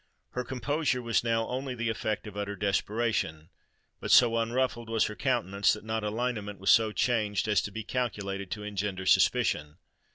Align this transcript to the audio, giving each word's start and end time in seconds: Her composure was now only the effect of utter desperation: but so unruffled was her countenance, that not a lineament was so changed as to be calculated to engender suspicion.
Her 0.31 0.43
composure 0.43 0.99
was 1.03 1.23
now 1.23 1.45
only 1.45 1.75
the 1.75 1.89
effect 1.89 2.25
of 2.25 2.35
utter 2.35 2.55
desperation: 2.55 3.49
but 3.99 4.09
so 4.09 4.35
unruffled 4.37 4.89
was 4.89 5.05
her 5.05 5.15
countenance, 5.15 5.73
that 5.73 5.83
not 5.83 6.03
a 6.03 6.09
lineament 6.09 6.57
was 6.59 6.71
so 6.71 6.91
changed 6.91 7.47
as 7.47 7.61
to 7.61 7.71
be 7.71 7.83
calculated 7.83 8.49
to 8.49 8.63
engender 8.63 9.05
suspicion. 9.05 9.77